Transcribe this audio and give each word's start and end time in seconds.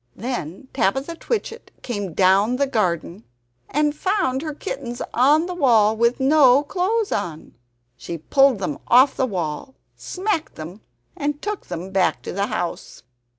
Then 0.15 0.67
Tabitha 0.73 1.13
Twitchit 1.15 1.69
came 1.83 2.15
down 2.15 2.55
the 2.55 2.65
garden 2.65 3.23
and 3.69 3.93
found 3.95 4.41
her 4.41 4.55
kittens 4.55 4.99
on 5.13 5.45
the 5.45 5.53
wall 5.53 5.95
with 5.95 6.19
no 6.19 6.63
clothes 6.63 7.11
on. 7.11 7.53
She 7.97 8.17
pulled 8.17 8.57
them 8.57 8.79
off 8.87 9.15
the 9.15 9.27
wall, 9.27 9.75
smacked 9.95 10.55
them, 10.55 10.81
and 11.15 11.39
took 11.39 11.67
them 11.67 11.91
back 11.91 12.23
to 12.23 12.33
the 12.33 12.47
house. 12.47 13.03